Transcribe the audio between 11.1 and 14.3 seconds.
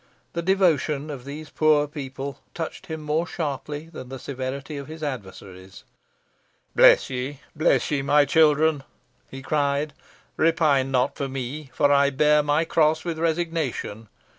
for me, for I bear my cross with resignation.